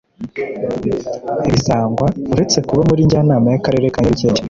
[1.47, 4.39] Bisangwa uretse kuba muri Njyanama y’akarere ka Nyarugenge